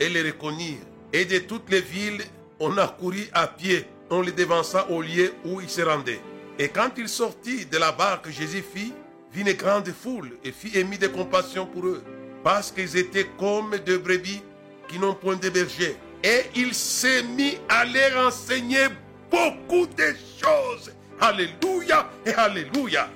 [0.00, 0.82] et les reconnurent.
[1.12, 2.24] Et de toutes les villes,
[2.58, 3.86] on a couru à pied.
[4.10, 6.20] On les devança au lieu où ils se rendaient.
[6.58, 8.92] Et quand il sortit de la barque, Jésus fit,
[9.32, 12.02] vit une grande foule et fit émis de compassion pour eux,
[12.42, 14.42] parce qu'ils étaient comme des brebis
[14.88, 15.96] qui n'ont point de berger.
[16.24, 18.86] Et il s'est mis à leur enseigner
[19.30, 20.92] beaucoup de choses.
[21.20, 23.08] Alléluia et Alléluia.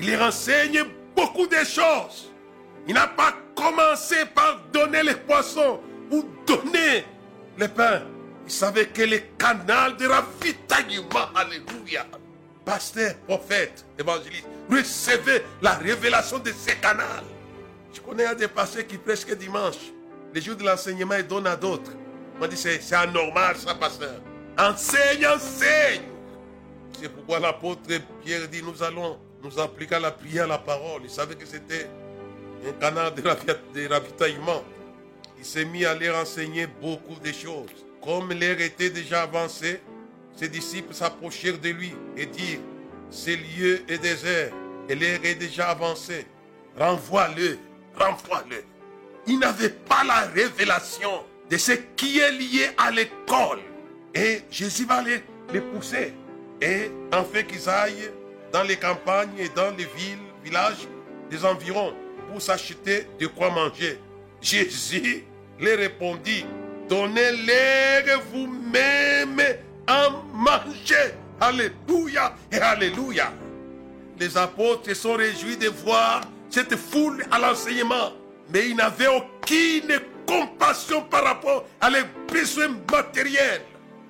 [0.00, 2.30] Il leur enseigne beaucoup de choses.
[2.88, 7.04] Il n'a pas commencé par donner les poissons ou donner
[7.58, 8.02] le pain.
[8.50, 12.04] Il savait que le canal de ravitaillement, Alléluia.
[12.64, 17.22] Pasteur, prophète, évangéliste, recevez la révélation de ce canal.
[17.94, 19.76] Je connais des pasteurs qui presque dimanche,
[20.34, 21.92] les jours de l'enseignement, ils donnent à d'autres.
[22.40, 24.20] On dit c'est anormal ça, pasteur.
[24.58, 26.02] Enseigne, enseigne.
[27.00, 27.82] C'est pourquoi l'apôtre
[28.24, 31.02] Pierre dit nous allons nous appliquer à la prière, à la parole.
[31.04, 31.88] Il savait que c'était
[32.68, 34.64] un canal de ravitaillement.
[35.38, 37.86] Il s'est mis à leur enseigner beaucoup de choses.
[38.02, 39.80] Comme l'air était déjà avancé,
[40.34, 42.60] ses disciples s'approchèrent de lui et dirent,
[43.10, 44.52] ce lieu est désert
[44.88, 46.26] et l'air est déjà avancé.
[46.78, 47.58] Renvoie-le,
[47.94, 48.64] renvoie-le.
[49.26, 53.60] Il n'avait pas la révélation de ce qui est lié à l'école.
[54.14, 56.14] Et Jésus va les, les pousser.
[56.60, 58.10] Et en fait qu'ils aillent
[58.52, 60.88] dans les campagnes et dans les villes, villages
[61.30, 61.94] des environs
[62.30, 63.98] pour s'acheter de quoi manger.
[64.40, 65.24] Jésus
[65.58, 66.46] les répondit,
[66.90, 69.40] donnez-leur vous-même
[69.86, 71.14] à manger.
[71.40, 73.32] Alléluia et Alléluia.
[74.18, 78.12] Les apôtres sont réjouis de voir cette foule à l'enseignement,
[78.52, 83.62] mais ils n'avaient aucune compassion par rapport à les besoins matériels,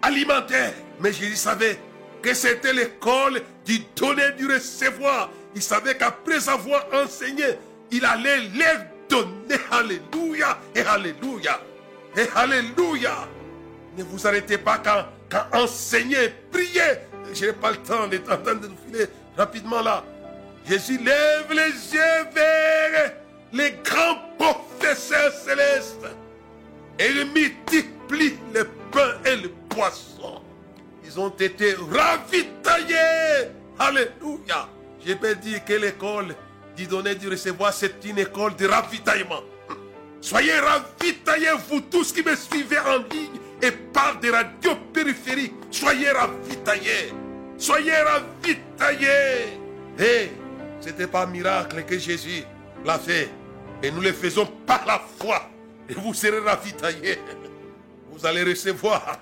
[0.03, 0.73] alimentaires.
[1.01, 1.79] Mais Jésus savait
[2.23, 5.31] que c'était l'école du donner, du recevoir.
[5.55, 7.45] Il savait qu'après avoir enseigné,
[7.93, 9.61] il allait les donner.
[9.71, 11.61] Alléluia et Alléluia.
[12.17, 13.29] Et Alléluia.
[13.97, 15.05] Ne vous arrêtez pas quand
[15.53, 16.99] enseigner, priez.
[17.33, 20.05] Je n'ai pas le temps d'être en train de nous filer rapidement là.
[20.67, 23.13] Jésus lève les yeux vers
[23.53, 26.07] les grands professeurs célestes
[26.99, 30.43] et il multiplie le pain et le poisson.
[31.05, 33.49] Ils ont été ravitaillés.
[33.79, 34.69] Alléluia.
[35.05, 36.35] Je peux dire que l'école
[36.77, 39.43] du donner, du recevoir, c'est une école de ravitaillement.
[40.21, 45.55] Soyez ravitaillés, vous tous qui me suivez en ligne et par des radios périphériques.
[45.71, 47.13] Soyez ravitaillés.
[47.57, 49.59] Soyez ravitaillés.
[49.99, 50.31] Et
[50.81, 52.45] ce n'était pas un miracle que Jésus
[52.85, 53.31] l'a fait.
[53.83, 55.49] Et nous le faisons par la foi.
[55.89, 57.19] Et vous serez ravitaillés.
[58.13, 59.21] Vous allez recevoir.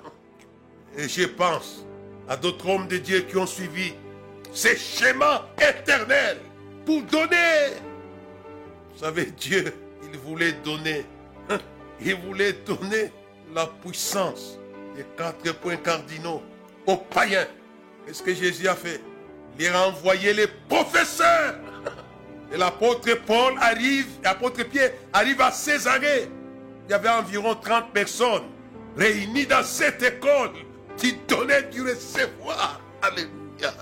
[0.97, 1.85] Et je pense
[2.29, 3.95] à d'autres hommes de Dieu qui ont suivi
[4.53, 6.39] ces schémas éternels
[6.85, 7.71] pour donner.
[8.93, 9.73] Vous savez, Dieu,
[10.13, 11.05] il voulait donner.
[12.01, 13.11] Il voulait donner
[13.55, 14.59] la puissance
[14.95, 16.43] des quatre points cardinaux
[16.87, 17.47] aux païens.
[18.07, 19.01] Qu'est-ce que Jésus a fait
[19.59, 21.57] Il a envoyé les professeurs.
[22.53, 26.29] Et l'apôtre Paul arrive, l'apôtre Pierre arrive à Césarée.
[26.87, 28.45] Il y avait environ 30 personnes
[28.97, 30.51] réunies dans cette école
[30.97, 32.81] qui donnaient du recevoir.
[33.03, 33.75] Alléluia.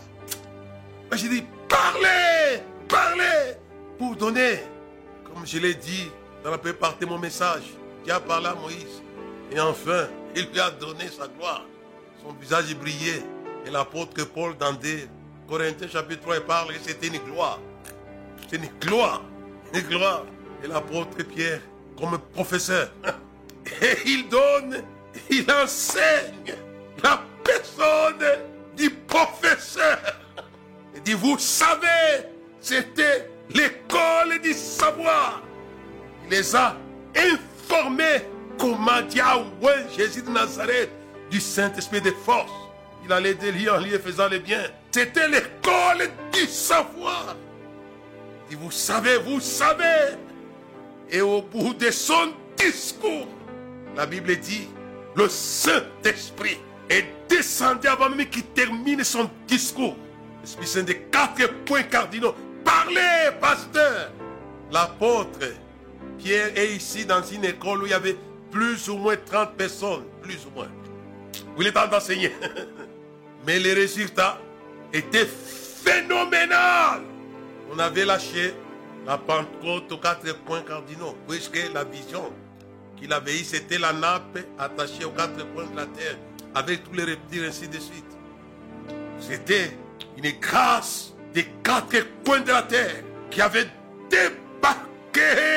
[1.12, 3.54] J'ai dit, parlez, parlez
[3.98, 4.58] pour donner.
[5.24, 6.10] Comme je l'ai dit
[6.46, 7.64] dans la de mon message,
[8.04, 9.02] Dieu a parlé à Moïse.
[9.50, 10.06] Et enfin,
[10.36, 11.64] il lui a donné sa gloire.
[12.22, 13.24] Son visage brillait.
[13.66, 15.08] Et l'apôtre Paul dans des
[15.48, 17.58] Corinthiens chapitre 3, il parle que c'était une gloire.
[18.48, 19.24] C'est une gloire.
[19.74, 20.24] Une gloire.
[20.62, 21.62] Et l'apôtre Pierre,
[21.98, 22.92] comme professeur,
[23.82, 24.84] et il donne,
[25.28, 26.54] il enseigne
[27.02, 28.24] la personne
[28.76, 29.98] du professeur.
[30.94, 32.28] Il dit, vous savez,
[32.60, 35.42] c'était l'école du savoir.
[36.30, 36.76] Les a
[37.14, 38.22] informés
[38.58, 40.90] comment Yahweh, Jésus de Nazareth,
[41.30, 42.52] du Saint-Esprit de force.
[43.04, 44.62] Il allait de lieu en lieu faisant le bien.
[44.90, 47.36] C'était l'école du savoir.
[48.50, 50.16] Et vous savez, vous savez.
[51.10, 53.28] Et au bout de son discours,
[53.96, 54.68] la Bible dit,
[55.14, 56.58] le Saint-Esprit
[56.90, 59.96] est descendu avant même qu'il termine son discours.
[60.42, 62.34] L'Esprit Saint des quatre points cardinaux.
[62.64, 64.10] Parlez, pasteur.
[64.72, 65.38] L'apôtre
[66.18, 68.16] Pierre est ici dans une école où il y avait
[68.50, 70.68] plus ou moins 30 personnes, plus ou moins.
[71.58, 72.32] Est en train d'enseigner.
[73.46, 74.38] Mais les résultats
[74.92, 77.02] étaient phénoménaux.
[77.72, 78.54] On avait lâché
[79.06, 82.32] la Pentecôte aux quatre points cardinaux, puisque la vision
[82.96, 86.16] qu'il avait eue, c'était la nappe attachée aux quatre points de la terre,
[86.54, 88.04] avec tous les reptiles, ainsi de suite.
[89.20, 89.76] C'était
[90.16, 93.66] une grâce des quatre coins de la terre qui avait
[94.10, 95.55] débarqué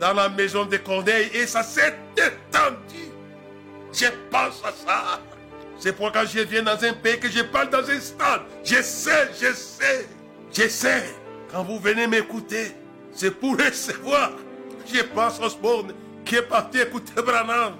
[0.00, 3.10] dans la maison de Corneille et ça s'est étendu.
[3.92, 5.20] Je pense à ça.
[5.78, 8.42] C'est pourquoi je viens dans un pays que je parle dans un stade.
[8.64, 10.06] Je sais, je sais,
[10.52, 11.04] je sais.
[11.52, 12.72] Quand vous venez m'écouter,
[13.12, 14.32] c'est pour recevoir.
[14.92, 15.92] Je pense à Osborne
[16.24, 17.74] qui est parti écouter Branham,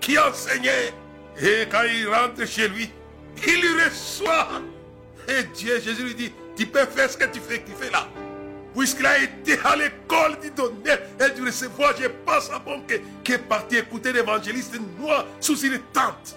[0.00, 0.92] qui enseignait.
[1.40, 2.90] Et quand il rentre chez lui,
[3.46, 4.48] il lui reçoit.
[5.28, 8.06] Et Dieu, Jésus lui dit, tu peux faire ce que tu fais, tu fais là.
[8.76, 12.82] Puisqu'il a été à l'école du donner et du recevoir, je pense à mon
[13.24, 16.36] qui est parti écouter l'évangéliste noir sous une tente.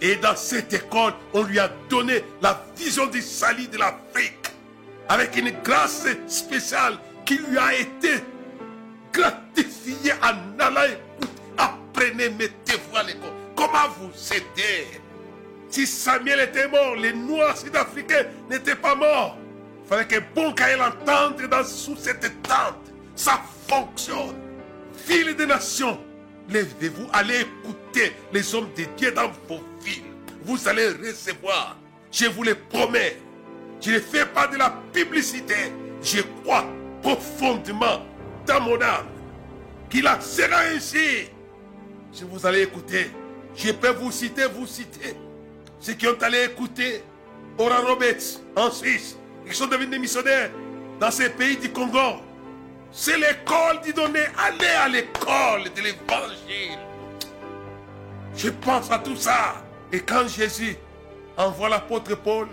[0.00, 4.48] Et dans cette école, on lui a donné la vision du salut de l'Afrique.
[5.10, 8.22] Avec une grâce spéciale qui lui a été
[9.12, 11.32] gratifiée en allant écouter.
[11.58, 13.30] Apprenez, mettez-vous à l'école.
[13.54, 14.86] Comment vous aider?
[15.68, 19.36] Si Samuel était mort, les Noirs sud-africains n'étaient pas morts.
[19.88, 22.92] Fallait que bon ait l'entendre dans, sous cette tente.
[23.16, 24.36] Ça fonctionne.
[25.06, 25.98] Ville des nations,
[26.50, 30.04] levez-vous, allez écouter les hommes de Dieu dans vos villes.
[30.42, 31.78] Vous allez recevoir.
[32.12, 33.16] Je vous le promets.
[33.80, 35.54] Je ne fais pas de la publicité.
[36.02, 36.66] Je crois
[37.02, 38.02] profondément
[38.46, 39.06] dans mon âme
[39.88, 41.28] qu'il en sera ainsi.
[42.12, 43.10] Si vous allez écouter,
[43.54, 45.14] je peux vous citer, vous citer.
[45.80, 47.02] Ceux qui ont allé écouter
[47.58, 49.16] Ora Roberts en Suisse,
[49.48, 50.50] ils sont devenus des missionnaires
[51.00, 52.20] dans ces pays du Congo.
[52.90, 54.24] C'est l'école du donner.
[54.36, 56.78] Allez à l'école de l'évangile.
[58.34, 59.62] Je pense à tout ça.
[59.92, 60.76] Et quand Jésus
[61.36, 62.48] envoie l'apôtre Paul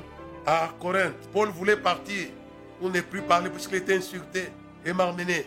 [0.46, 2.28] à Corinthe, Paul voulait partir
[2.80, 4.50] pour ne plus parler puisqu'il était insulté
[4.86, 5.46] et marmené.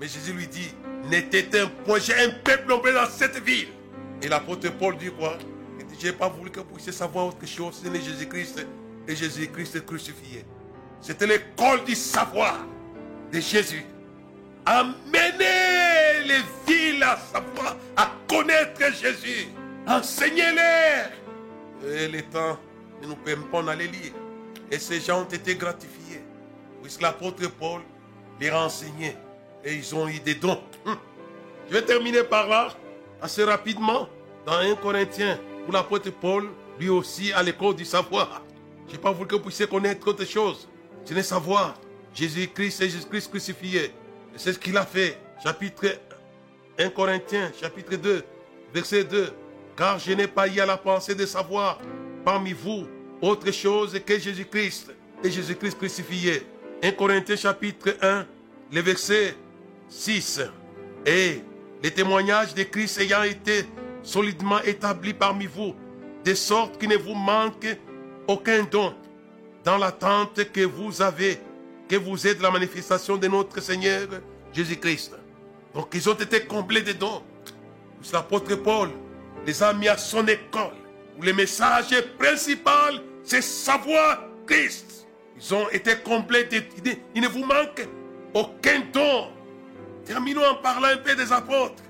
[0.00, 0.72] Mais Jésus lui dit,
[1.04, 3.68] n'était un point, j'ai un peuple nombreux dans cette ville.
[4.22, 5.38] Et l'apôtre Paul dit quoi?
[5.78, 8.66] Il dit, je n'ai pas voulu que vous puissiez savoir autre chose, c'est Jésus-Christ
[9.08, 10.44] et Jésus-Christ crucifié.
[11.00, 12.58] C'était l'école du savoir
[13.32, 13.84] de Jésus.
[14.64, 19.48] Amenez les villes à savoir, à connaître Jésus.
[19.86, 21.04] Enseignez-les.
[21.88, 22.58] Et les temps
[23.00, 24.12] ne nous permettent pas d'aller lire.
[24.70, 26.24] Et ces gens ont été gratifiés.
[26.82, 27.82] Puisque l'apôtre Paul
[28.40, 29.16] les a enseignés.
[29.64, 30.60] Et ils ont eu des dons.
[30.84, 30.96] Hum.
[31.68, 32.68] Je vais terminer par là,
[33.20, 34.08] assez rapidement,
[34.44, 35.38] dans 1 Corinthiens,
[35.68, 38.42] où l'apôtre Paul, lui aussi, à l'école du savoir.
[38.86, 40.68] Je n'ai pas voulu que vous puissiez connaître autre chose.
[41.06, 41.78] C'est le savoir.
[42.12, 43.92] Jésus-Christ et Jésus-Christ crucifié.
[44.34, 45.16] C'est ce qu'il a fait.
[45.42, 45.86] Chapitre
[46.78, 48.24] 1 Corinthiens, chapitre 2,
[48.74, 49.30] verset 2.
[49.76, 51.78] Car je n'ai pas eu à la pensée de savoir
[52.24, 52.88] parmi vous
[53.22, 54.92] autre chose que Jésus-Christ
[55.22, 56.42] et Jésus-Christ crucifié.
[56.82, 58.26] 1 Corinthiens chapitre 1,
[58.72, 59.36] le verset
[59.88, 60.40] 6.
[61.06, 61.40] Et
[61.84, 63.64] les témoignages de Christ ayant été
[64.02, 65.74] solidement établis parmi vous,
[66.24, 67.66] de sorte qu'il ne vous manque
[68.26, 68.92] aucun don
[69.66, 71.40] dans l'attente que vous avez,
[71.88, 74.06] que vous êtes la manifestation de notre Seigneur
[74.52, 75.12] Jésus-Christ.
[75.74, 77.24] Donc ils ont été comblés de dons.
[78.12, 78.90] L'apôtre Paul
[79.44, 80.76] les a mis à son école,
[81.18, 85.08] où le message principal, c'est savoir Christ.
[85.36, 87.02] Ils ont été complets d'idées.
[87.16, 87.88] Il ne vous manque
[88.34, 89.32] aucun don.
[90.04, 91.82] Terminons en parlant un peu des apôtres.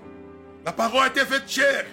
[0.64, 1.84] La parole a été faite chère.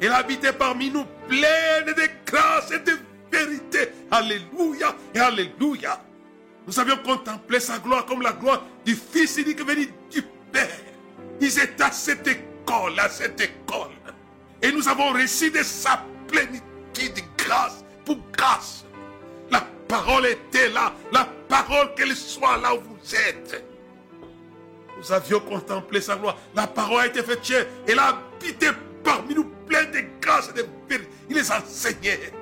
[0.00, 2.92] Elle habitait parmi nous, pleine de grâce et de
[3.30, 3.90] vérité.
[4.10, 6.00] Alléluia et Alléluia.
[6.66, 10.22] Nous avions contemplé sa gloire comme la gloire du Fils unique venu du
[10.52, 10.68] Père.
[11.40, 13.92] Ils étaient à cette école, à cette école.
[14.62, 16.62] Et nous avons reçu de sa plénitude
[17.14, 18.84] de grâce pour grâce.
[19.50, 20.92] La parole était là.
[21.12, 23.64] La parole qu'elle soit là où vous êtes.
[24.98, 26.38] Nous avions contemplé sa gloire.
[26.54, 27.66] La parole a été faite chère.
[27.86, 28.68] Elle a habité
[29.04, 31.10] parmi nous pleine de grâce et de vérité.
[31.28, 32.32] Il les enseignait.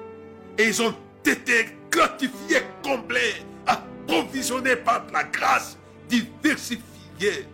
[0.59, 0.95] Et ils ont
[1.25, 3.35] été gratifiés, comblés,
[3.67, 5.77] approvisionnés par la grâce
[6.09, 7.47] diversifiée.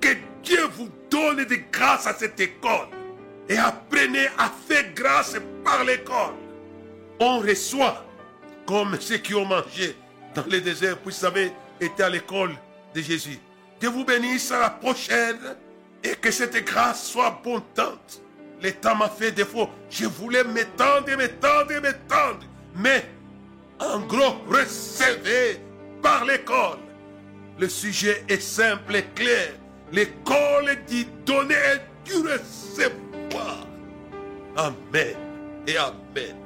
[0.00, 0.08] Que
[0.42, 2.88] Dieu vous donne de grâce à cette école.
[3.48, 6.34] Et apprenez à faire grâce par l'école.
[7.20, 8.04] On reçoit
[8.66, 9.96] comme ceux qui ont mangé
[10.34, 12.54] dans le désert, puis vous avez été à l'école
[12.94, 13.38] de Jésus.
[13.80, 15.56] Que vous bénisse à la prochaine
[16.02, 18.22] et que cette grâce soit abondante
[18.62, 19.68] le temps m'a fait défaut.
[19.90, 22.46] Je voulais m'étendre, m'étendre, m'étendre.
[22.76, 23.04] Mais,
[23.80, 25.60] en gros, recevez
[26.00, 26.78] par l'école.
[27.58, 29.54] Le sujet est simple et clair.
[29.92, 33.66] L'école dit donner et du recevoir.
[34.56, 35.16] Amen
[35.66, 36.36] et Amen.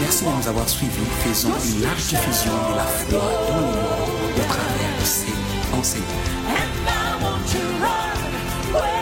[0.00, 1.04] Merci de nous avoir suivis.
[1.24, 4.07] Faisons une large diffusion de la foi dans le monde
[5.10, 8.97] And I want to run